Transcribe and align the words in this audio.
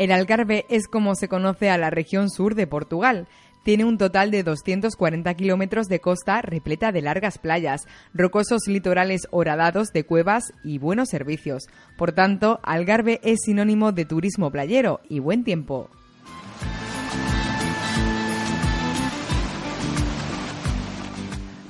El 0.00 0.12
Algarve 0.12 0.64
es 0.70 0.88
como 0.88 1.14
se 1.14 1.28
conoce 1.28 1.68
a 1.68 1.76
la 1.76 1.90
región 1.90 2.30
sur 2.30 2.54
de 2.54 2.66
Portugal. 2.66 3.28
Tiene 3.64 3.84
un 3.84 3.98
total 3.98 4.30
de 4.30 4.42
240 4.42 5.34
kilómetros 5.34 5.88
de 5.88 6.00
costa 6.00 6.40
repleta 6.40 6.90
de 6.90 7.02
largas 7.02 7.36
playas, 7.36 7.86
rocosos 8.14 8.62
litorales 8.66 9.28
horadados 9.30 9.88
de 9.92 10.04
cuevas 10.04 10.54
y 10.64 10.78
buenos 10.78 11.10
servicios. 11.10 11.64
Por 11.98 12.12
tanto, 12.12 12.60
Algarve 12.62 13.20
es 13.22 13.40
sinónimo 13.44 13.92
de 13.92 14.06
turismo 14.06 14.50
playero 14.50 15.00
y 15.06 15.18
buen 15.18 15.44
tiempo. 15.44 15.90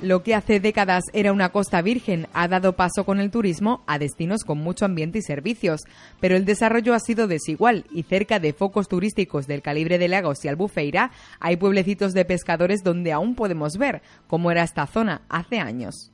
Lo 0.01 0.23
que 0.23 0.33
hace 0.33 0.59
décadas 0.59 1.03
era 1.13 1.31
una 1.31 1.49
costa 1.49 1.83
virgen 1.83 2.25
ha 2.33 2.47
dado 2.47 2.75
paso 2.75 3.05
con 3.05 3.19
el 3.19 3.29
turismo 3.29 3.83
a 3.85 3.99
destinos 3.99 4.43
con 4.43 4.57
mucho 4.57 4.85
ambiente 4.85 5.19
y 5.19 5.21
servicios, 5.21 5.81
pero 6.19 6.35
el 6.35 6.43
desarrollo 6.43 6.95
ha 6.95 6.99
sido 6.99 7.27
desigual 7.27 7.85
y 7.91 8.01
cerca 8.01 8.39
de 8.39 8.53
focos 8.53 8.87
turísticos 8.87 9.45
del 9.45 9.61
calibre 9.61 9.99
de 9.99 10.07
Lagos 10.07 10.43
y 10.43 10.47
Albufeira 10.47 11.11
hay 11.39 11.57
pueblecitos 11.57 12.13
de 12.13 12.25
pescadores 12.25 12.83
donde 12.83 13.11
aún 13.11 13.35
podemos 13.35 13.77
ver 13.77 14.01
cómo 14.25 14.49
era 14.49 14.63
esta 14.63 14.87
zona 14.87 15.21
hace 15.29 15.59
años. 15.59 16.11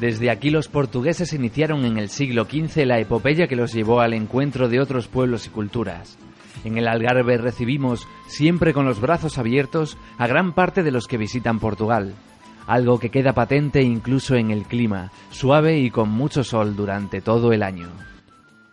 Desde 0.00 0.30
aquí 0.30 0.50
los 0.50 0.66
portugueses 0.66 1.32
iniciaron 1.32 1.84
en 1.84 1.96
el 1.98 2.08
siglo 2.08 2.44
XV 2.44 2.86
la 2.86 2.98
epopeya 2.98 3.46
que 3.46 3.54
los 3.54 3.72
llevó 3.72 4.00
al 4.00 4.14
encuentro 4.14 4.68
de 4.68 4.80
otros 4.80 5.06
pueblos 5.06 5.46
y 5.46 5.50
culturas. 5.50 6.18
En 6.64 6.78
el 6.78 6.88
Algarve 6.88 7.36
recibimos, 7.36 8.08
siempre 8.26 8.72
con 8.72 8.86
los 8.86 9.00
brazos 9.00 9.38
abiertos, 9.38 9.98
a 10.18 10.26
gran 10.26 10.54
parte 10.54 10.82
de 10.82 10.90
los 10.90 11.06
que 11.06 11.18
visitan 11.18 11.60
Portugal, 11.60 12.14
algo 12.66 12.98
que 12.98 13.10
queda 13.10 13.34
patente 13.34 13.82
incluso 13.82 14.34
en 14.34 14.50
el 14.50 14.64
clima, 14.64 15.12
suave 15.30 15.78
y 15.78 15.90
con 15.90 16.08
mucho 16.08 16.42
sol 16.42 16.74
durante 16.74 17.20
todo 17.20 17.52
el 17.52 17.62
año 17.62 17.88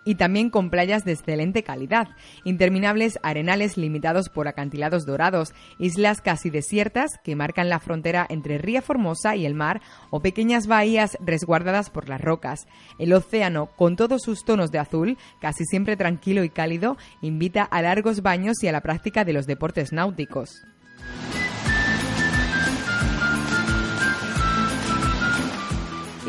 y 0.03 0.15
también 0.15 0.49
con 0.49 0.69
playas 0.69 1.03
de 1.05 1.13
excelente 1.13 1.63
calidad, 1.63 2.09
interminables 2.43 3.19
arenales 3.23 3.77
limitados 3.77 4.29
por 4.29 4.47
acantilados 4.47 5.05
dorados, 5.05 5.53
islas 5.77 6.21
casi 6.21 6.49
desiertas 6.49 7.11
que 7.23 7.35
marcan 7.35 7.69
la 7.69 7.79
frontera 7.79 8.25
entre 8.29 8.57
Ría 8.57 8.81
Formosa 8.81 9.35
y 9.35 9.45
el 9.45 9.53
mar 9.53 9.81
o 10.09 10.21
pequeñas 10.21 10.67
bahías 10.67 11.17
resguardadas 11.19 11.89
por 11.89 12.09
las 12.09 12.21
rocas. 12.21 12.67
El 12.97 13.13
océano, 13.13 13.67
con 13.75 13.95
todos 13.95 14.21
sus 14.23 14.43
tonos 14.43 14.71
de 14.71 14.79
azul, 14.79 15.17
casi 15.39 15.65
siempre 15.65 15.97
tranquilo 15.97 16.43
y 16.43 16.49
cálido, 16.49 16.97
invita 17.21 17.63
a 17.63 17.81
largos 17.81 18.21
baños 18.21 18.63
y 18.63 18.67
a 18.67 18.71
la 18.71 18.81
práctica 18.81 19.23
de 19.23 19.33
los 19.33 19.45
deportes 19.45 19.91
náuticos. 19.91 20.65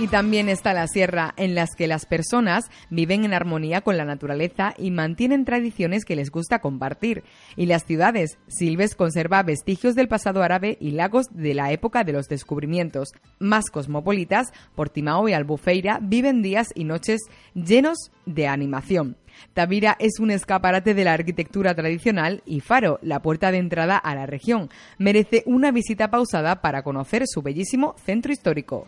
Y 0.02 0.08
también 0.08 0.48
está 0.48 0.74
la 0.74 0.88
sierra, 0.88 1.32
en 1.36 1.54
las 1.54 1.76
que 1.76 1.86
las 1.86 2.06
personas 2.06 2.64
viven 2.90 3.24
en 3.24 3.32
armonía 3.32 3.82
con 3.82 3.96
la 3.96 4.04
naturaleza 4.04 4.74
y 4.76 4.90
mantienen 4.90 5.44
tradiciones 5.44 6.04
que 6.04 6.16
les 6.16 6.32
gusta 6.32 6.58
compartir. 6.58 7.22
Y 7.54 7.66
las 7.66 7.84
ciudades, 7.84 8.36
Silves 8.48 8.96
conserva 8.96 9.44
vestigios 9.44 9.94
del 9.94 10.08
pasado 10.08 10.42
árabe 10.42 10.76
y 10.80 10.90
lagos 10.90 11.26
de 11.30 11.54
la 11.54 11.70
época 11.70 12.02
de 12.02 12.14
los 12.14 12.26
descubrimientos. 12.26 13.10
Más 13.38 13.70
cosmopolitas, 13.70 14.52
Portimao 14.74 15.28
y 15.28 15.34
Albufeira 15.34 16.00
viven 16.02 16.42
días 16.42 16.70
y 16.74 16.82
noches 16.82 17.20
llenos 17.54 18.10
de 18.26 18.48
animación. 18.48 19.18
Tavira 19.54 19.96
es 20.00 20.18
un 20.18 20.32
escaparate 20.32 20.94
de 20.94 21.04
la 21.04 21.12
arquitectura 21.12 21.76
tradicional 21.76 22.42
y 22.44 22.58
Faro, 22.58 22.98
la 23.02 23.22
puerta 23.22 23.52
de 23.52 23.58
entrada 23.58 23.98
a 23.98 24.16
la 24.16 24.26
región. 24.26 24.68
Merece 24.98 25.44
una 25.46 25.70
visita 25.70 26.10
pausada 26.10 26.60
para 26.60 26.82
conocer 26.82 27.22
su 27.26 27.40
bellísimo 27.40 27.94
centro 28.04 28.32
histórico. 28.32 28.84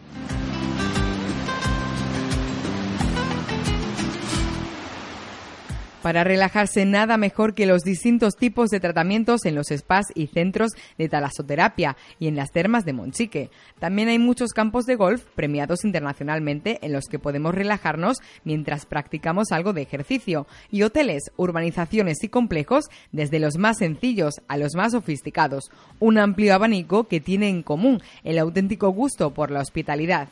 Para 6.05 6.23
relajarse 6.23 6.85
nada 6.85 7.17
mejor 7.17 7.55
que 7.55 7.65
los 7.65 7.81
distintos 7.81 8.37
tipos 8.37 8.69
de 8.69 8.79
tratamientos 8.79 9.47
en 9.47 9.55
los 9.55 9.69
spas 9.69 10.05
y 10.15 10.27
centros 10.27 10.73
de 10.99 11.09
talasoterapia 11.09 11.97
y 12.19 12.29
en 12.29 12.37
las 12.37 12.51
termas 12.51 12.85
de 12.85 12.93
Monchique. 12.93 13.51
También 13.79 14.09
hay 14.09 14.19
muchos 14.19 14.51
campos 14.51 14.85
de 14.85 14.97
golf 14.97 15.25
premiados 15.35 15.83
internacionalmente 15.83 16.79
en 16.83 16.93
los 16.93 17.07
que 17.07 17.19
podemos 17.19 17.55
relajarnos 17.55 18.19
mientras 18.45 18.85
practicamos 18.85 19.51
algo 19.51 19.73
de 19.73 19.81
ejercicio 19.81 20.47
y 20.71 20.83
hoteles, 20.83 21.23
urbanizaciones 21.39 22.23
y 22.23 22.29
complejos 22.29 22.85
desde 23.11 23.39
los 23.39 23.57
más 23.57 23.79
sencillos 23.79 24.43
a 24.47 24.59
los 24.59 24.75
más 24.75 24.93
sofisticados. 24.93 25.71
Un 26.01 26.19
amplio 26.19 26.55
abanico 26.55 27.05
que 27.05 27.21
tiene 27.21 27.49
en 27.49 27.63
común 27.63 28.03
el 28.25 28.39
auténtico 28.39 28.91
gusto 28.91 29.33
por 29.33 29.51
la 29.51 29.61
hospitalidad. 29.61 30.29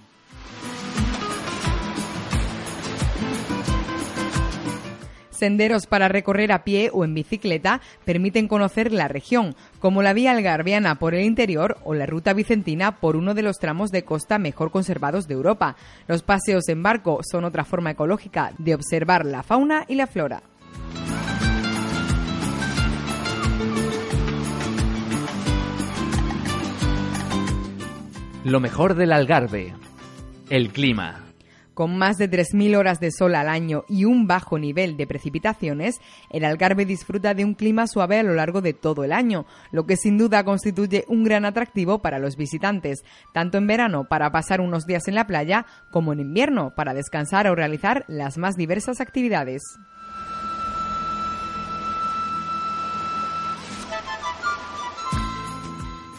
Senderos 5.42 5.88
para 5.88 6.06
recorrer 6.06 6.52
a 6.52 6.62
pie 6.62 6.88
o 6.92 7.04
en 7.04 7.14
bicicleta 7.14 7.80
permiten 8.04 8.46
conocer 8.46 8.92
la 8.92 9.08
región, 9.08 9.56
como 9.80 10.00
la 10.00 10.12
vía 10.12 10.30
algarviana 10.30 11.00
por 11.00 11.16
el 11.16 11.24
interior 11.24 11.78
o 11.82 11.94
la 11.94 12.06
ruta 12.06 12.32
vicentina 12.32 13.00
por 13.00 13.16
uno 13.16 13.34
de 13.34 13.42
los 13.42 13.58
tramos 13.58 13.90
de 13.90 14.04
costa 14.04 14.38
mejor 14.38 14.70
conservados 14.70 15.26
de 15.26 15.34
Europa. 15.34 15.74
Los 16.06 16.22
paseos 16.22 16.68
en 16.68 16.84
barco 16.84 17.22
son 17.28 17.44
otra 17.44 17.64
forma 17.64 17.90
ecológica 17.90 18.52
de 18.58 18.76
observar 18.76 19.26
la 19.26 19.42
fauna 19.42 19.84
y 19.88 19.96
la 19.96 20.06
flora. 20.06 20.44
Lo 28.44 28.60
mejor 28.60 28.94
del 28.94 29.10
Algarve. 29.10 29.74
El 30.50 30.68
clima. 30.68 31.21
Con 31.82 31.98
más 31.98 32.16
de 32.16 32.30
3.000 32.30 32.76
horas 32.76 33.00
de 33.00 33.10
sol 33.10 33.34
al 33.34 33.48
año 33.48 33.84
y 33.88 34.04
un 34.04 34.28
bajo 34.28 34.56
nivel 34.56 34.96
de 34.96 35.04
precipitaciones, 35.04 36.00
el 36.30 36.44
Algarve 36.44 36.84
disfruta 36.84 37.34
de 37.34 37.44
un 37.44 37.54
clima 37.54 37.88
suave 37.88 38.20
a 38.20 38.22
lo 38.22 38.34
largo 38.34 38.60
de 38.60 38.72
todo 38.72 39.02
el 39.02 39.12
año, 39.12 39.46
lo 39.72 39.84
que 39.84 39.96
sin 39.96 40.16
duda 40.16 40.44
constituye 40.44 41.04
un 41.08 41.24
gran 41.24 41.44
atractivo 41.44 42.00
para 42.00 42.20
los 42.20 42.36
visitantes, 42.36 43.02
tanto 43.34 43.58
en 43.58 43.66
verano 43.66 44.06
para 44.08 44.30
pasar 44.30 44.60
unos 44.60 44.86
días 44.86 45.08
en 45.08 45.16
la 45.16 45.26
playa, 45.26 45.66
como 45.90 46.12
en 46.12 46.20
invierno 46.20 46.72
para 46.76 46.94
descansar 46.94 47.48
o 47.48 47.56
realizar 47.56 48.04
las 48.06 48.38
más 48.38 48.54
diversas 48.54 49.00
actividades. 49.00 49.60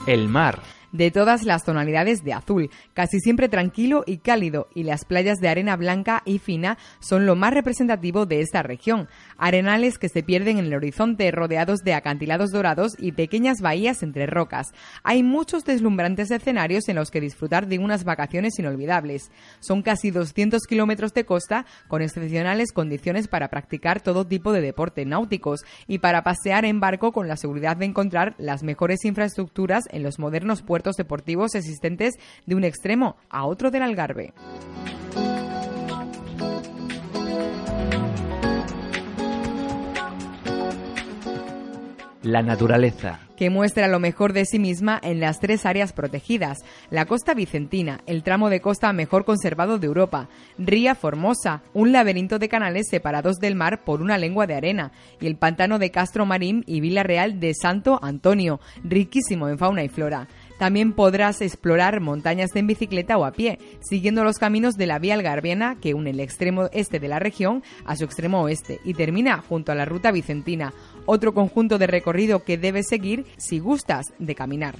El 0.07 0.27
mar 0.27 0.59
de 0.93 1.11
todas 1.11 1.43
las 1.43 1.65
tonalidades 1.65 2.23
de 2.23 2.31
azul, 2.33 2.69
casi 2.93 3.19
siempre 3.19 3.49
tranquilo 3.49 4.03
y 4.05 4.19
cálido, 4.19 4.69
y 4.73 4.83
las 4.83 5.03
playas 5.03 5.39
de 5.39 5.49
arena 5.49 5.75
blanca 5.75 6.21
y 6.23 6.39
fina 6.39 6.77
son 6.99 7.25
lo 7.25 7.35
más 7.35 7.53
representativo 7.53 8.25
de 8.25 8.39
esta 8.39 8.63
región. 8.63 9.09
Arenales 9.37 9.97
que 9.97 10.07
se 10.07 10.23
pierden 10.23 10.59
en 10.59 10.65
el 10.65 10.75
horizonte 10.75 11.29
rodeados 11.31 11.79
de 11.79 11.95
acantilados 11.95 12.51
dorados 12.51 12.93
y 12.99 13.11
pequeñas 13.11 13.57
bahías 13.59 14.03
entre 14.03 14.27
rocas. 14.27 14.67
Hay 15.03 15.23
muchos 15.23 15.65
deslumbrantes 15.65 16.31
escenarios 16.31 16.87
en 16.87 16.95
los 16.95 17.09
que 17.09 17.19
disfrutar 17.21 17.67
de 17.67 17.79
unas 17.79 18.03
vacaciones 18.03 18.57
inolvidables. 18.59 19.31
Son 19.59 19.81
casi 19.81 20.11
200 20.11 20.61
kilómetros 20.67 21.13
de 21.13 21.25
costa 21.25 21.65
con 21.87 22.03
excepcionales 22.03 22.71
condiciones 22.71 23.27
para 23.27 23.49
practicar 23.49 24.01
todo 24.01 24.27
tipo 24.27 24.51
de 24.51 24.61
deporte 24.61 25.05
náuticos 25.05 25.61
y 25.87 25.97
para 25.97 26.23
pasear 26.23 26.65
en 26.65 26.79
barco 26.79 27.11
con 27.11 27.27
la 27.27 27.37
seguridad 27.37 27.77
de 27.77 27.85
encontrar 27.85 28.35
las 28.37 28.61
mejores 28.61 29.03
infraestructuras 29.05 29.85
en 29.89 30.03
los 30.03 30.19
modernos 30.19 30.61
puertos 30.61 30.82
deportivos 30.91 31.55
existentes 31.55 32.15
de 32.45 32.55
un 32.55 32.63
extremo 32.63 33.15
a 33.29 33.45
otro 33.45 33.71
del 33.71 33.83
Algarve. 33.83 34.33
La 42.23 42.41
naturaleza. 42.41 43.19
Que 43.35 43.49
muestra 43.49 43.89
lo 43.89 43.99
mejor 43.99 44.31
de 44.31 44.45
sí 44.45 44.57
misma 44.57 44.97
en 45.03 45.19
las 45.19 45.41
tres 45.41 45.65
áreas 45.65 45.91
protegidas. 45.91 46.59
La 46.89 47.03
costa 47.05 47.33
vicentina, 47.33 47.99
el 48.05 48.23
tramo 48.23 48.49
de 48.49 48.61
costa 48.61 48.93
mejor 48.93 49.25
conservado 49.25 49.77
de 49.77 49.87
Europa. 49.87 50.29
Ría 50.57 50.95
Formosa, 50.95 51.63
un 51.73 51.91
laberinto 51.91 52.39
de 52.39 52.47
canales 52.47 52.87
separados 52.89 53.39
del 53.39 53.55
mar 53.55 53.83
por 53.83 54.01
una 54.01 54.17
lengua 54.17 54.47
de 54.47 54.53
arena. 54.53 54.93
Y 55.19 55.27
el 55.27 55.35
pantano 55.35 55.79
de 55.79 55.91
Castro 55.91 56.25
Marín 56.25 56.63
y 56.65 56.79
Vila 56.79 57.03
Real 57.03 57.41
de 57.41 57.53
Santo 57.53 57.99
Antonio, 58.01 58.61
riquísimo 58.85 59.49
en 59.49 59.57
fauna 59.57 59.83
y 59.83 59.89
flora. 59.89 60.29
También 60.57 60.93
podrás 60.93 61.41
explorar 61.41 61.99
montañas 61.99 62.55
en 62.55 62.67
bicicleta 62.67 63.17
o 63.17 63.25
a 63.25 63.31
pie, 63.31 63.59
siguiendo 63.81 64.23
los 64.23 64.37
caminos 64.37 64.75
de 64.75 64.87
la 64.87 64.99
vía 64.99 65.15
algarviana 65.15 65.77
que 65.81 65.93
une 65.93 66.11
el 66.11 66.19
extremo 66.19 66.69
este 66.71 66.99
de 66.99 67.07
la 67.07 67.19
región 67.19 67.63
a 67.85 67.95
su 67.95 68.05
extremo 68.05 68.41
oeste 68.41 68.79
y 68.83 68.93
termina 68.93 69.39
junto 69.41 69.71
a 69.71 69.75
la 69.75 69.85
ruta 69.85 70.11
vicentina, 70.11 70.73
otro 71.05 71.33
conjunto 71.33 71.77
de 71.77 71.87
recorrido 71.87 72.43
que 72.43 72.57
debes 72.57 72.87
seguir 72.87 73.25
si 73.37 73.59
gustas 73.59 74.13
de 74.19 74.35
caminar. 74.35 74.75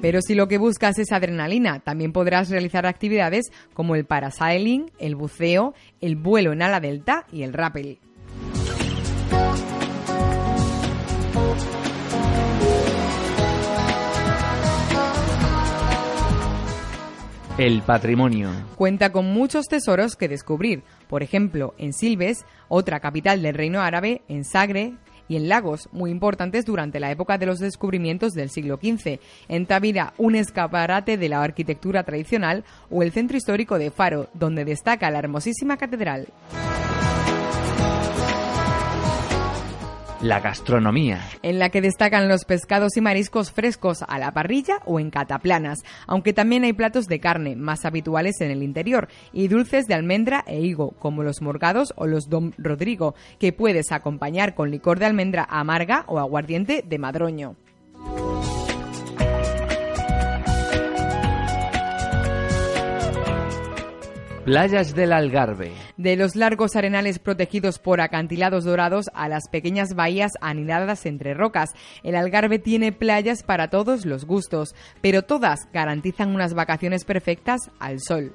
Pero 0.00 0.22
si 0.22 0.34
lo 0.34 0.46
que 0.46 0.58
buscas 0.58 0.98
es 0.98 1.10
adrenalina, 1.10 1.80
también 1.80 2.12
podrás 2.12 2.50
realizar 2.50 2.86
actividades 2.86 3.50
como 3.74 3.96
el 3.96 4.04
parasailing, 4.04 4.92
el 4.98 5.16
buceo, 5.16 5.74
el 6.00 6.14
vuelo 6.14 6.52
en 6.52 6.62
ala 6.62 6.78
delta 6.78 7.26
y 7.32 7.42
el 7.42 7.52
rappel. 7.52 7.98
El 17.58 17.82
patrimonio. 17.82 18.50
Cuenta 18.76 19.10
con 19.10 19.32
muchos 19.32 19.66
tesoros 19.66 20.14
que 20.14 20.28
descubrir. 20.28 20.84
Por 21.08 21.24
ejemplo, 21.24 21.74
en 21.76 21.92
Silves, 21.92 22.44
otra 22.68 23.00
capital 23.00 23.42
del 23.42 23.56
reino 23.56 23.80
árabe, 23.80 24.22
en 24.28 24.44
Sagre, 24.44 24.94
y 25.26 25.34
en 25.34 25.48
Lagos, 25.48 25.88
muy 25.90 26.12
importantes 26.12 26.64
durante 26.64 27.00
la 27.00 27.10
época 27.10 27.36
de 27.36 27.46
los 27.46 27.58
descubrimientos 27.58 28.32
del 28.32 28.50
siglo 28.50 28.78
XV. 28.80 29.18
En 29.48 29.66
Tavira, 29.66 30.14
un 30.18 30.36
escaparate 30.36 31.16
de 31.16 31.28
la 31.28 31.42
arquitectura 31.42 32.04
tradicional 32.04 32.64
o 32.90 33.02
el 33.02 33.10
centro 33.10 33.36
histórico 33.36 33.76
de 33.76 33.90
Faro, 33.90 34.28
donde 34.34 34.64
destaca 34.64 35.10
la 35.10 35.18
hermosísima 35.18 35.76
catedral. 35.76 36.28
La 40.20 40.40
gastronomía. 40.40 41.20
En 41.42 41.58
la 41.58 41.70
que 41.70 41.80
destacan 41.80 42.28
los 42.28 42.44
pescados 42.44 42.96
y 42.96 43.00
mariscos 43.00 43.52
frescos 43.52 44.02
a 44.06 44.18
la 44.18 44.32
parrilla 44.32 44.78
o 44.84 44.98
en 44.98 45.10
cataplanas, 45.10 45.84
aunque 46.06 46.32
también 46.32 46.64
hay 46.64 46.72
platos 46.72 47.06
de 47.06 47.20
carne, 47.20 47.56
más 47.56 47.84
habituales 47.84 48.40
en 48.40 48.50
el 48.50 48.62
interior, 48.62 49.08
y 49.32 49.48
dulces 49.48 49.86
de 49.86 49.94
almendra 49.94 50.44
e 50.46 50.60
higo, 50.60 50.92
como 50.98 51.22
los 51.22 51.40
morgados 51.42 51.92
o 51.96 52.06
los 52.06 52.28
Dom 52.28 52.52
Rodrigo, 52.58 53.14
que 53.38 53.52
puedes 53.52 53.92
acompañar 53.92 54.54
con 54.54 54.70
licor 54.70 54.98
de 54.98 55.06
almendra 55.06 55.46
amarga 55.48 56.04
o 56.08 56.18
aguardiente 56.18 56.82
de 56.86 56.98
madroño. 56.98 57.56
Playas 64.48 64.94
del 64.94 65.12
Algarve. 65.12 65.72
De 65.98 66.16
los 66.16 66.34
largos 66.34 66.74
arenales 66.74 67.18
protegidos 67.18 67.78
por 67.78 68.00
acantilados 68.00 68.64
dorados 68.64 69.10
a 69.12 69.28
las 69.28 69.46
pequeñas 69.50 69.94
bahías 69.94 70.32
anidadas 70.40 71.04
entre 71.04 71.34
rocas, 71.34 71.74
el 72.02 72.16
Algarve 72.16 72.58
tiene 72.58 72.90
playas 72.90 73.42
para 73.42 73.68
todos 73.68 74.06
los 74.06 74.24
gustos, 74.24 74.74
pero 75.02 75.20
todas 75.20 75.68
garantizan 75.70 76.34
unas 76.34 76.54
vacaciones 76.54 77.04
perfectas 77.04 77.70
al 77.78 78.00
sol. 78.00 78.32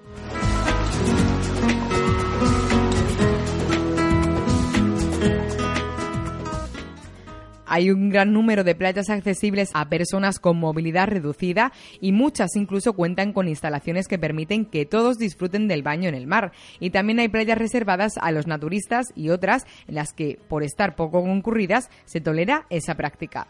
Hay 7.76 7.90
un 7.90 8.12
gran 8.12 8.34
número 8.34 8.64
de 8.64 8.76
playas 8.76 9.10
accesibles 9.10 9.72
a 9.74 9.90
personas 9.90 10.38
con 10.38 10.60
movilidad 10.60 11.08
reducida 11.08 11.72
y 12.00 12.12
muchas 12.12 12.56
incluso 12.56 12.94
cuentan 12.94 13.34
con 13.34 13.48
instalaciones 13.48 14.08
que 14.08 14.20
permiten 14.20 14.66
que 14.66 14.86
todos 14.86 15.18
disfruten 15.18 15.68
del 15.68 15.82
baño 15.82 16.08
en 16.08 16.14
el 16.14 16.28
mar. 16.28 16.52
Y 16.80 16.92
también 16.92 17.18
hay 17.18 17.30
playas 17.30 17.58
reservadas 17.58 18.20
a 18.22 18.32
los 18.32 18.46
naturistas 18.46 19.08
y 19.16 19.30
otras 19.30 19.66
en 19.88 19.96
las 19.96 20.14
que, 20.14 20.38
por 20.48 20.62
estar 20.62 20.96
poco 20.96 21.24
concurridas, 21.24 21.90
se 22.06 22.22
tolera 22.22 22.68
esa 22.70 22.94
práctica. 22.94 23.48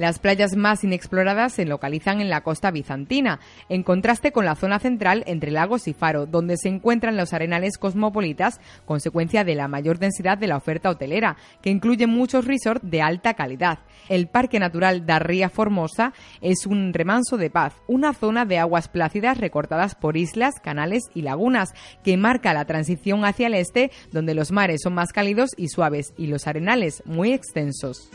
Las 0.00 0.18
playas 0.18 0.56
más 0.56 0.82
inexploradas 0.82 1.52
se 1.52 1.66
localizan 1.66 2.22
en 2.22 2.30
la 2.30 2.40
costa 2.40 2.70
bizantina, 2.70 3.38
en 3.68 3.82
contraste 3.82 4.32
con 4.32 4.46
la 4.46 4.54
zona 4.54 4.78
central 4.78 5.24
entre 5.26 5.50
Lagos 5.50 5.86
y 5.88 5.92
Faro, 5.92 6.24
donde 6.24 6.56
se 6.56 6.70
encuentran 6.70 7.18
los 7.18 7.34
arenales 7.34 7.76
cosmopolitas, 7.76 8.62
consecuencia 8.86 9.44
de 9.44 9.54
la 9.54 9.68
mayor 9.68 9.98
densidad 9.98 10.38
de 10.38 10.46
la 10.46 10.56
oferta 10.56 10.88
hotelera, 10.88 11.36
que 11.60 11.68
incluye 11.68 12.06
muchos 12.06 12.46
resorts 12.46 12.90
de 12.90 13.02
alta 13.02 13.34
calidad. 13.34 13.80
El 14.08 14.26
Parque 14.28 14.58
Natural 14.58 15.04
da 15.04 15.18
Ría 15.18 15.50
Formosa 15.50 16.14
es 16.40 16.64
un 16.64 16.94
remanso 16.94 17.36
de 17.36 17.50
paz, 17.50 17.74
una 17.86 18.14
zona 18.14 18.46
de 18.46 18.58
aguas 18.58 18.88
plácidas 18.88 19.36
recortadas 19.36 19.96
por 19.96 20.16
islas, 20.16 20.60
canales 20.60 21.10
y 21.14 21.20
lagunas, 21.20 21.74
que 22.02 22.16
marca 22.16 22.54
la 22.54 22.64
transición 22.64 23.26
hacia 23.26 23.48
el 23.48 23.54
este, 23.54 23.90
donde 24.12 24.32
los 24.32 24.50
mares 24.50 24.80
son 24.82 24.94
más 24.94 25.12
cálidos 25.12 25.50
y 25.58 25.68
suaves 25.68 26.14
y 26.16 26.28
los 26.28 26.46
arenales 26.46 27.02
muy 27.04 27.34
extensos. 27.34 28.08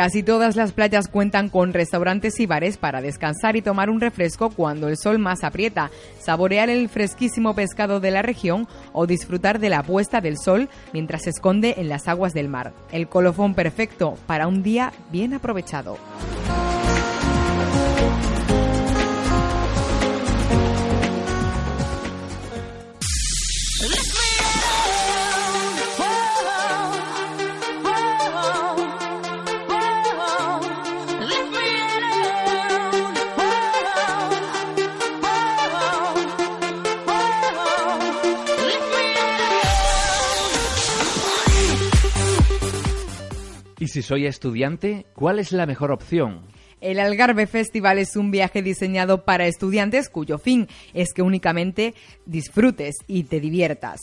Casi 0.00 0.22
todas 0.22 0.56
las 0.56 0.72
playas 0.72 1.08
cuentan 1.08 1.50
con 1.50 1.74
restaurantes 1.74 2.40
y 2.40 2.46
bares 2.46 2.78
para 2.78 3.02
descansar 3.02 3.56
y 3.56 3.60
tomar 3.60 3.90
un 3.90 4.00
refresco 4.00 4.48
cuando 4.48 4.88
el 4.88 4.96
sol 4.96 5.18
más 5.18 5.44
aprieta, 5.44 5.90
saborear 6.18 6.70
el 6.70 6.88
fresquísimo 6.88 7.54
pescado 7.54 8.00
de 8.00 8.10
la 8.10 8.22
región 8.22 8.66
o 8.94 9.06
disfrutar 9.06 9.58
de 9.58 9.68
la 9.68 9.82
puesta 9.82 10.22
del 10.22 10.38
sol 10.38 10.70
mientras 10.94 11.24
se 11.24 11.30
esconde 11.30 11.74
en 11.76 11.90
las 11.90 12.08
aguas 12.08 12.32
del 12.32 12.48
mar. 12.48 12.72
El 12.92 13.08
colofón 13.08 13.54
perfecto 13.54 14.14
para 14.26 14.46
un 14.46 14.62
día 14.62 14.90
bien 15.12 15.34
aprovechado. 15.34 15.98
Y 43.80 43.88
si 43.88 44.02
soy 44.02 44.26
estudiante, 44.26 45.06
¿cuál 45.14 45.38
es 45.38 45.52
la 45.52 45.64
mejor 45.64 45.90
opción? 45.90 46.42
El 46.82 47.00
Algarve 47.00 47.46
Festival 47.46 47.98
es 47.98 48.14
un 48.14 48.30
viaje 48.30 48.62
diseñado 48.62 49.24
para 49.24 49.46
estudiantes 49.46 50.10
cuyo 50.10 50.36
fin 50.38 50.68
es 50.92 51.14
que 51.14 51.22
únicamente 51.22 51.94
disfrutes 52.26 52.96
y 53.06 53.24
te 53.24 53.40
diviertas. 53.40 54.00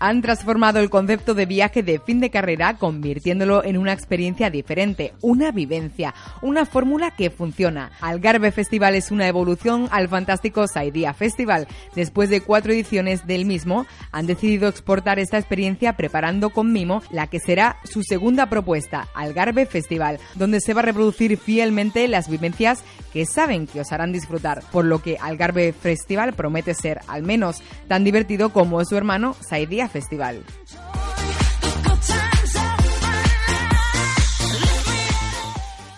Han 0.00 0.22
transformado 0.22 0.80
el 0.80 0.90
concepto 0.90 1.34
de 1.34 1.46
viaje 1.46 1.82
de 1.82 2.00
fin 2.00 2.20
de 2.20 2.30
carrera 2.30 2.76
convirtiéndolo 2.78 3.62
en 3.62 3.76
una 3.76 3.92
experiencia 3.92 4.50
diferente, 4.50 5.12
una 5.20 5.52
vivencia, 5.52 6.14
una 6.42 6.64
fórmula 6.64 7.12
que 7.12 7.30
funciona. 7.30 7.92
Algarve 8.00 8.50
Festival 8.50 8.94
es 8.94 9.10
una 9.10 9.28
evolución 9.28 9.88
al 9.92 10.08
fantástico 10.08 10.66
Saidia 10.66 11.12
Festival. 11.12 11.68
Después 11.94 12.30
de 12.30 12.40
cuatro 12.40 12.72
ediciones 12.72 13.26
del 13.26 13.44
mismo, 13.44 13.86
han 14.10 14.26
decidido 14.26 14.68
exportar 14.68 15.18
esta 15.18 15.38
experiencia 15.38 15.92
preparando 15.92 16.50
con 16.50 16.72
mimo 16.72 17.02
la 17.10 17.26
que 17.26 17.38
será 17.38 17.76
su 17.84 18.02
segunda 18.02 18.46
propuesta, 18.46 19.08
Algarve 19.14 19.66
Festival, 19.66 20.18
donde 20.34 20.60
se 20.60 20.72
va 20.72 20.80
a 20.80 20.84
reproducir 20.84 21.36
fielmente 21.36 22.08
las 22.08 22.28
vivencias 22.28 22.82
que 23.12 23.26
saben 23.26 23.66
que 23.66 23.80
os 23.80 23.92
harán 23.92 24.12
disfrutar, 24.12 24.62
por 24.72 24.86
lo 24.86 25.02
que 25.02 25.18
Algarve 25.20 25.74
Festival 25.74 26.32
promete 26.32 26.72
ser 26.72 27.00
al 27.06 27.22
menos 27.22 27.62
tan 27.86 28.02
divertido 28.02 28.50
como 28.50 28.82
su 28.84 28.96
hermano 28.96 29.36
Saidia 29.46 29.89
Festival. 29.90 30.44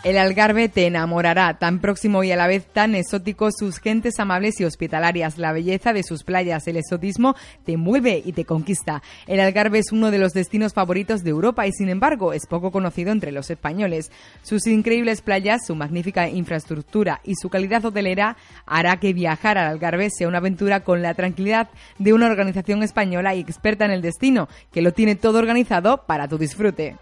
El 0.04 0.18
Algarve 0.18 0.68
te 0.68 0.88
enamorará, 0.88 1.59
tan 1.59 1.78
próximo 1.78 2.25
y 2.25 2.32
a 2.32 2.37
la 2.37 2.49
vez 2.49 2.66
tan 2.66 2.97
exótico, 2.97 3.50
sus 3.52 3.78
gentes 3.78 4.18
amables 4.18 4.59
y 4.59 4.64
hospitalarias, 4.64 5.38
la 5.38 5.52
belleza 5.52 5.92
de 5.92 6.02
sus 6.02 6.25
playas, 6.25 6.66
el 6.66 6.76
exotismo 6.76 7.37
te 7.64 7.76
mueve 7.76 8.21
y 8.25 8.32
te 8.32 8.44
conquista. 8.44 9.00
El 9.28 9.38
Algarve 9.38 9.78
es 9.78 9.92
uno 9.92 10.11
de 10.11 10.18
los 10.18 10.32
destinos 10.32 10.75
favoritos 10.75 11.23
de 11.23 11.30
Europa 11.30 11.68
y 11.68 11.73
sin 11.73 11.88
embargo 11.88 12.32
es 12.32 12.47
poco 12.47 12.73
conocido 12.73 13.12
entre 13.12 13.30
los 13.30 13.49
españoles. 13.49 14.11
Sus 14.42 14.66
increíbles 14.66 15.23
playas, 15.23 15.64
su 15.64 15.76
magnífica 15.76 16.28
infraestructura 16.28 17.21
y 17.23 17.37
su 17.37 17.49
calidad 17.49 17.85
hotelera 17.85 18.37
hará 18.66 18.97
que 18.97 19.12
viajar 19.12 19.56
al 19.56 19.68
Algarve 19.68 20.11
sea 20.11 20.26
una 20.26 20.38
aventura 20.38 20.80
con 20.80 21.00
la 21.00 21.14
tranquilidad 21.14 21.68
de 22.00 22.12
una 22.12 22.26
organización 22.26 22.82
española 22.82 23.37
y 23.37 23.40
experta 23.40 23.85
en 23.85 23.92
el 23.92 24.02
destino, 24.02 24.49
que 24.73 24.82
lo 24.82 24.92
tiene 24.92 25.14
todo 25.14 25.38
organizado 25.38 26.06
para 26.06 26.26
tu 26.26 26.38
disfrute. 26.38 26.97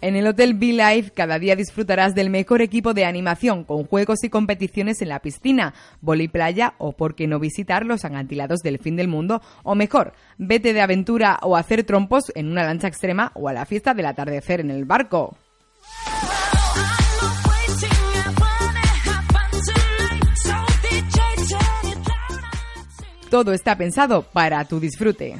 En 0.00 0.14
el 0.14 0.28
Hotel 0.28 0.54
Be 0.54 0.72
Life 0.72 1.10
cada 1.10 1.40
día 1.40 1.56
disfrutarás 1.56 2.14
del 2.14 2.30
mejor 2.30 2.62
equipo 2.62 2.94
de 2.94 3.04
animación 3.04 3.64
con 3.64 3.84
juegos 3.84 4.22
y 4.22 4.30
competiciones 4.30 5.02
en 5.02 5.08
la 5.08 5.18
piscina, 5.18 5.74
boli 6.00 6.28
playa 6.28 6.74
o 6.78 6.92
por 6.92 7.16
qué 7.16 7.26
no 7.26 7.40
visitar 7.40 7.84
los 7.84 8.04
acantilados 8.04 8.60
del 8.60 8.78
fin 8.78 8.94
del 8.94 9.08
mundo 9.08 9.42
o 9.64 9.74
mejor, 9.74 10.12
vete 10.36 10.72
de 10.72 10.82
aventura 10.82 11.40
o 11.42 11.56
hacer 11.56 11.82
trompos 11.82 12.30
en 12.36 12.48
una 12.48 12.62
lancha 12.62 12.86
extrema 12.86 13.32
o 13.34 13.48
a 13.48 13.52
la 13.52 13.66
fiesta 13.66 13.92
del 13.92 14.06
atardecer 14.06 14.60
en 14.60 14.70
el 14.70 14.84
barco. 14.84 15.36
Todo 23.30 23.52
está 23.52 23.76
pensado 23.76 24.22
para 24.22 24.64
tu 24.64 24.78
disfrute. 24.78 25.36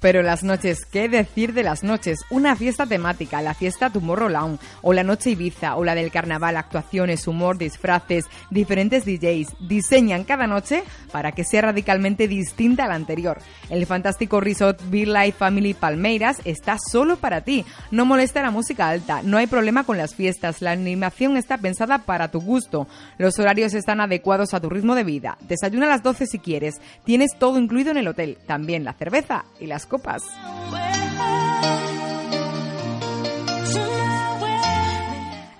Pero 0.00 0.22
las 0.22 0.44
noches, 0.44 0.84
¿qué 0.84 1.08
decir 1.08 1.54
de 1.54 1.62
las 1.62 1.82
noches? 1.82 2.20
Una 2.30 2.54
fiesta 2.54 2.86
temática, 2.86 3.40
la 3.40 3.54
fiesta 3.54 3.90
Tomorrowland, 3.90 4.58
o 4.82 4.92
la 4.92 5.02
noche 5.02 5.30
Ibiza, 5.30 5.76
o 5.76 5.84
la 5.84 5.94
del 5.94 6.10
carnaval, 6.10 6.56
actuaciones, 6.56 7.26
humor, 7.26 7.56
disfraces, 7.56 8.26
diferentes 8.50 9.04
DJs, 9.04 9.54
diseñan 9.60 10.24
cada 10.24 10.46
noche 10.46 10.84
para 11.12 11.32
que 11.32 11.44
sea 11.44 11.62
radicalmente 11.62 12.28
distinta 12.28 12.84
a 12.84 12.88
la 12.88 12.94
anterior. 12.94 13.38
El 13.70 13.86
fantástico 13.86 14.40
resort 14.40 14.80
Be 14.90 15.06
Life 15.06 15.38
Family 15.38 15.74
Palmeiras 15.74 16.40
está 16.44 16.76
solo 16.78 17.16
para 17.16 17.40
ti. 17.40 17.64
No 17.90 18.04
molesta 18.04 18.42
la 18.42 18.50
música 18.50 18.88
alta, 18.88 19.22
no 19.22 19.38
hay 19.38 19.46
problema 19.46 19.84
con 19.84 19.96
las 19.96 20.14
fiestas, 20.14 20.60
la 20.60 20.72
animación 20.72 21.36
está 21.36 21.58
pensada 21.58 21.98
para 21.98 22.30
tu 22.30 22.40
gusto, 22.40 22.86
los 23.18 23.38
horarios 23.38 23.74
están 23.74 24.00
adecuados 24.00 24.52
a 24.52 24.60
tu 24.60 24.68
ritmo 24.68 24.94
de 24.94 25.04
vida. 25.04 25.38
Desayuna 25.40 25.86
a 25.86 25.90
las 25.90 26.02
12 26.02 26.26
si 26.26 26.38
quieres, 26.38 26.76
tienes 27.04 27.30
todo 27.38 27.58
incluido 27.58 27.90
en 27.90 27.96
el 27.96 28.08
hotel, 28.08 28.38
también 28.46 28.84
la 28.84 28.92
cerveza 28.92 29.44
y 29.58 29.66
las 29.66 29.85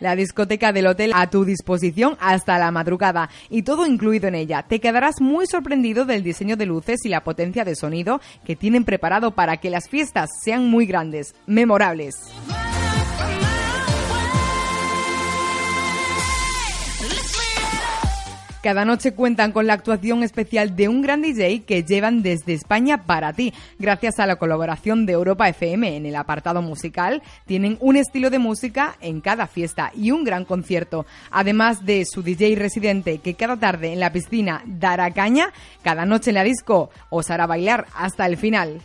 la 0.01 0.15
discoteca 0.15 0.73
del 0.73 0.87
hotel 0.87 1.11
a 1.15 1.31
tu 1.31 1.45
disposición 1.45 2.17
hasta 2.21 2.59
la 2.59 2.71
madrugada 2.71 3.29
y 3.51 3.63
todo 3.63 3.87
incluido 3.87 4.29
en 4.29 4.35
ella. 4.35 4.63
Te 4.63 4.81
quedarás 4.81 5.21
muy 5.21 5.47
sorprendido 5.47 6.05
del 6.05 6.23
diseño 6.23 6.57
de 6.57 6.67
luces 6.67 7.05
y 7.05 7.09
la 7.09 7.25
potencia 7.25 7.65
de 7.65 7.75
sonido 7.75 8.21
que 8.45 8.57
tienen 8.57 8.85
preparado 8.85 9.33
para 9.33 9.57
que 9.57 9.71
las 9.71 9.89
fiestas 9.89 10.31
sean 10.43 10.69
muy 10.71 10.87
grandes, 10.87 11.35
memorables. 11.47 12.15
Cada 18.67 18.85
noche 18.85 19.15
cuentan 19.15 19.53
con 19.53 19.69
la 19.69 19.75
actuación 19.75 20.25
especial 20.25 20.75
de 20.75 20.89
un 20.89 21.01
gran 21.01 21.23
DJ 21.23 21.63
que 21.63 21.85
llevan 21.85 22.25
desde 22.25 22.53
España 22.53 23.05
para 23.05 23.33
ti. 23.33 23.55
Gracias 23.79 24.19
a 24.19 24.27
la 24.27 24.41
colaboración 24.41 25.07
de 25.07 25.13
Europa 25.13 25.49
FM 25.49 25.97
en 25.97 26.05
el 26.05 26.17
apartado 26.17 26.63
musical, 26.63 27.23
tienen 27.47 27.79
un 27.79 27.95
estilo 27.95 28.29
de 28.29 28.41
música 28.41 28.97
en 29.01 29.21
cada 29.21 29.47
fiesta 29.47 29.93
y 29.95 30.11
un 30.11 30.25
gran 30.25 30.45
concierto. 30.45 31.07
Además 31.31 31.87
de 31.87 32.05
su 32.07 32.25
DJ 32.25 32.57
residente 32.57 33.19
que 33.19 33.35
cada 33.35 33.57
tarde 33.57 33.93
en 33.93 34.01
la 34.01 34.11
piscina 34.11 34.65
dará 34.67 35.13
caña, 35.13 35.53
cada 35.85 36.05
noche 36.05 36.31
en 36.31 36.35
la 36.35 36.43
disco 36.43 36.91
os 37.09 37.31
hará 37.31 37.47
bailar 37.47 37.87
hasta 37.95 38.27
el 38.27 38.37
final. 38.37 38.83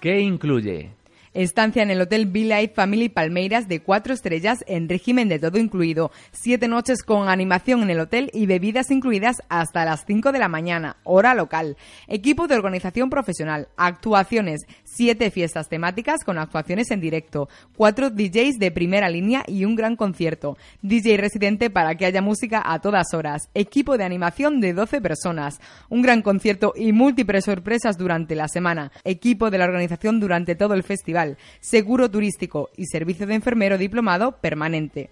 ¿Qué 0.00 0.20
incluye? 0.20 0.99
Estancia 1.32 1.84
en 1.84 1.92
el 1.92 2.00
Hotel 2.00 2.32
Life 2.32 2.72
Family 2.74 3.08
Palmeiras 3.08 3.68
de 3.68 3.80
cuatro 3.80 4.12
estrellas 4.12 4.64
en 4.66 4.88
régimen 4.88 5.28
de 5.28 5.38
todo 5.38 5.58
incluido. 5.58 6.10
Siete 6.32 6.66
noches 6.66 7.04
con 7.04 7.28
animación 7.28 7.84
en 7.84 7.90
el 7.90 8.00
hotel 8.00 8.32
y 8.34 8.46
bebidas 8.46 8.90
incluidas 8.90 9.36
hasta 9.48 9.84
las 9.84 10.04
5 10.06 10.32
de 10.32 10.40
la 10.40 10.48
mañana, 10.48 10.96
hora 11.04 11.36
local. 11.36 11.76
Equipo 12.08 12.48
de 12.48 12.56
organización 12.56 13.10
profesional. 13.10 13.68
Actuaciones. 13.76 14.62
Siete 14.82 15.30
fiestas 15.30 15.68
temáticas 15.68 16.24
con 16.24 16.36
actuaciones 16.36 16.90
en 16.90 17.00
directo. 17.00 17.48
Cuatro 17.76 18.10
DJs 18.10 18.58
de 18.58 18.72
primera 18.72 19.08
línea 19.08 19.44
y 19.46 19.64
un 19.64 19.76
gran 19.76 19.94
concierto. 19.94 20.58
DJ 20.82 21.16
residente 21.16 21.70
para 21.70 21.94
que 21.94 22.06
haya 22.06 22.22
música 22.22 22.60
a 22.64 22.80
todas 22.80 23.14
horas. 23.14 23.42
Equipo 23.54 23.96
de 23.96 24.02
animación 24.02 24.60
de 24.60 24.72
12 24.72 25.00
personas. 25.00 25.60
Un 25.90 26.02
gran 26.02 26.22
concierto 26.22 26.72
y 26.74 26.90
múltiples 26.92 27.44
sorpresas 27.44 27.96
durante 27.96 28.34
la 28.34 28.48
semana. 28.48 28.90
Equipo 29.04 29.48
de 29.48 29.58
la 29.58 29.66
organización 29.66 30.18
durante 30.18 30.56
todo 30.56 30.74
el 30.74 30.82
festival 30.82 31.19
seguro 31.60 32.10
turístico 32.10 32.70
y 32.76 32.86
servicio 32.86 33.26
de 33.26 33.34
enfermero 33.34 33.78
diplomado 33.78 34.32
permanente. 34.40 35.10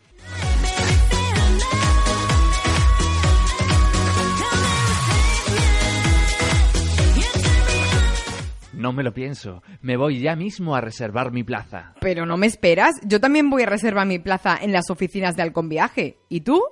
No 8.78 8.92
me 8.92 9.02
lo 9.02 9.12
pienso. 9.12 9.60
Me 9.82 9.96
voy 9.96 10.20
ya 10.20 10.36
mismo 10.36 10.76
a 10.76 10.80
reservar 10.80 11.32
mi 11.32 11.42
plaza. 11.42 11.94
Pero 12.00 12.26
no 12.26 12.36
me 12.36 12.46
esperas. 12.46 12.94
Yo 13.02 13.20
también 13.20 13.50
voy 13.50 13.64
a 13.64 13.66
reservar 13.66 14.06
mi 14.06 14.20
plaza 14.20 14.56
en 14.60 14.70
las 14.70 14.88
oficinas 14.88 15.34
de 15.34 15.42
Alcon 15.42 15.68
Viaje. 15.68 16.18
¿Y 16.28 16.42
tú? 16.42 16.62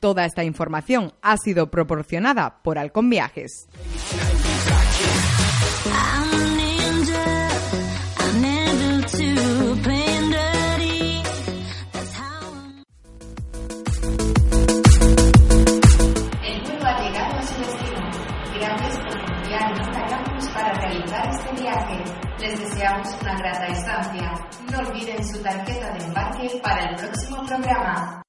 Toda 0.00 0.24
esta 0.24 0.44
información 0.44 1.12
ha 1.20 1.36
sido 1.36 1.70
proporcionada 1.70 2.62
por 2.62 2.78
Alcon 2.78 3.10
Viajes. 3.10 3.68
El 16.42 16.62
vuelo 16.62 16.86
ha 16.86 17.00
llegado 17.02 17.38
a 17.38 17.42
su 17.42 17.60
destino. 17.60 18.10
Gracias 18.58 18.98
por 19.00 19.26
confiar 19.26 19.70
en 19.70 20.08
campus 20.08 20.48
para 20.48 20.72
realizar 20.72 21.28
este 21.28 21.60
viaje. 21.60 22.04
Les 22.40 22.58
deseamos 22.58 23.08
una 23.20 23.36
grata 23.36 23.66
estancia. 23.66 24.32
No 24.72 24.78
olviden 24.78 25.22
su 25.26 25.42
tarjeta 25.42 25.92
de 25.92 26.04
embarque 26.06 26.48
para 26.62 26.88
el 26.88 26.96
próximo 26.96 27.44
programa. 27.46 28.22